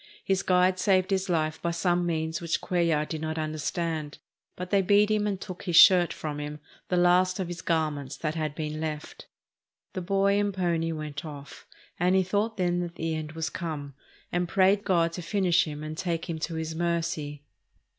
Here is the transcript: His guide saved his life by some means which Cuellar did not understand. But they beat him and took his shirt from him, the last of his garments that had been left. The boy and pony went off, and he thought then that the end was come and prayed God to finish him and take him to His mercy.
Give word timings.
His 0.23 0.41
guide 0.41 0.79
saved 0.79 1.11
his 1.11 1.29
life 1.29 1.61
by 1.61 1.69
some 1.69 2.07
means 2.07 2.41
which 2.41 2.59
Cuellar 2.59 3.07
did 3.07 3.21
not 3.21 3.37
understand. 3.37 4.17
But 4.55 4.71
they 4.71 4.81
beat 4.81 5.11
him 5.11 5.27
and 5.27 5.39
took 5.39 5.65
his 5.65 5.75
shirt 5.75 6.11
from 6.11 6.39
him, 6.39 6.59
the 6.89 6.97
last 6.97 7.39
of 7.39 7.47
his 7.49 7.61
garments 7.61 8.17
that 8.17 8.33
had 8.33 8.55
been 8.55 8.79
left. 8.81 9.27
The 9.93 10.01
boy 10.01 10.39
and 10.39 10.55
pony 10.55 10.91
went 10.91 11.23
off, 11.23 11.67
and 11.99 12.15
he 12.15 12.23
thought 12.23 12.57
then 12.57 12.79
that 12.79 12.95
the 12.95 13.13
end 13.13 13.33
was 13.33 13.51
come 13.51 13.93
and 14.31 14.49
prayed 14.49 14.83
God 14.85 15.13
to 15.13 15.21
finish 15.21 15.65
him 15.65 15.83
and 15.83 15.95
take 15.95 16.27
him 16.27 16.39
to 16.39 16.55
His 16.55 16.73
mercy. 16.73 17.43